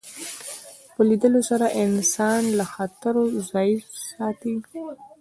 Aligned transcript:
په 0.93 1.01
لیدلو 1.09 1.41
سره 1.49 1.65
انسان 1.83 2.41
له 2.57 2.65
خطرو 2.73 3.23
ځان 3.49 3.69
ساتي 4.11 4.53